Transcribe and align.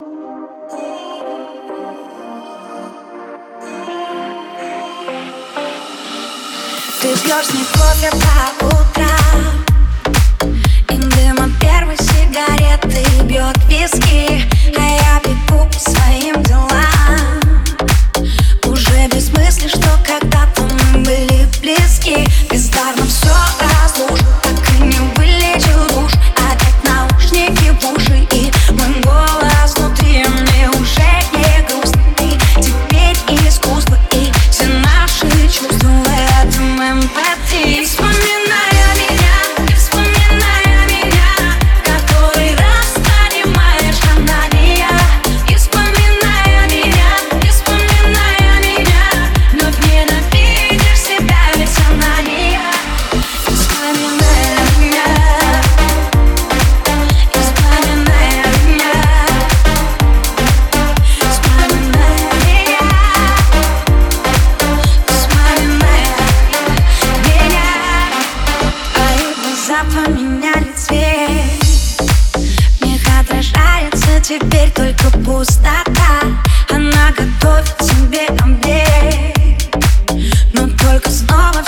Ты 0.00 0.06
пьешь 7.16 7.50
не 7.52 7.64
кофе 7.64 8.10
по 8.12 8.66
утрам. 8.66 9.67
поменяли 69.84 70.72
цвет 70.76 71.68
в 72.80 72.84
них 72.84 73.02
отражается 73.20 74.20
теперь 74.22 74.70
только 74.70 75.10
пустота. 75.24 76.22
Она 76.70 77.10
готовит 77.10 77.76
тебе 77.78 78.26
обед. 78.42 79.76
Но 80.52 80.68
только 80.68 81.10
снова 81.10 81.62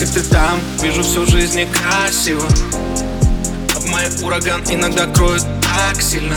как 0.00 0.08
ты 0.08 0.22
там 0.22 0.58
Вижу 0.82 1.02
всю 1.02 1.26
жизнь 1.26 1.66
красиво. 1.66 2.42
Обманет 3.76 4.22
ураган, 4.22 4.62
иногда 4.70 5.06
кроет 5.06 5.44
так 5.62 6.00
сильно. 6.00 6.34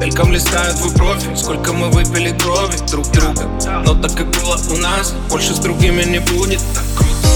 Мельком 0.00 0.32
листают 0.32 0.76
твой 0.78 0.92
профиль 0.92 1.36
Сколько 1.36 1.72
мы 1.72 1.88
выпили 1.90 2.36
крови 2.36 2.76
друг 2.90 3.08
друга. 3.12 3.48
Но 3.86 3.94
так 3.94 4.14
как 4.16 4.26
было 4.30 4.58
у 4.70 4.76
нас 4.78 5.14
Больше 5.28 5.54
с 5.54 5.58
другими 5.58 6.02
не 6.02 6.18
будет. 6.18 6.60
Так 6.74 6.84
круто. 6.96 7.28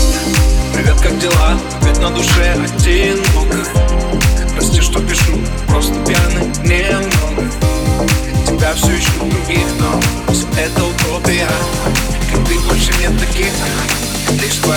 Привет, 0.74 1.00
как 1.00 1.18
дела? 1.20 1.56
Опять 1.80 2.00
на 2.00 2.10
душе 2.10 2.52
одинок 2.52 3.54
Прости, 4.54 4.80
что 4.80 5.00
пишу, 5.00 5.38
просто 5.68 5.94
пьяный. 6.04 6.53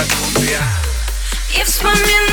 If 0.00 1.66
Вспоминаю 1.66 2.27